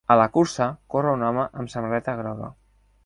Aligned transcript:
A 0.13 0.15
la 0.19 0.23
cursa 0.37 0.67
corre 0.93 1.13
un 1.17 1.25
home 1.27 1.45
amb 1.61 1.73
samarreta 1.75 2.17
groga. 2.23 2.51